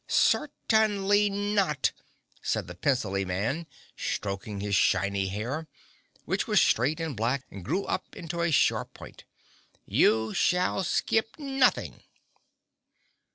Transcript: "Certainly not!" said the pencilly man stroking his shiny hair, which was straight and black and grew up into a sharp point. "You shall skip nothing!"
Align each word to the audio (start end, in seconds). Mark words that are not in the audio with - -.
"Certainly 0.07 1.29
not!" 1.29 1.91
said 2.41 2.65
the 2.65 2.73
pencilly 2.73 3.23
man 3.23 3.67
stroking 3.95 4.59
his 4.59 4.73
shiny 4.75 5.27
hair, 5.27 5.67
which 6.25 6.47
was 6.47 6.59
straight 6.59 6.99
and 6.99 7.15
black 7.15 7.43
and 7.51 7.63
grew 7.63 7.85
up 7.85 8.15
into 8.15 8.41
a 8.41 8.49
sharp 8.49 8.95
point. 8.95 9.25
"You 9.85 10.33
shall 10.33 10.83
skip 10.83 11.37
nothing!" 11.37 12.01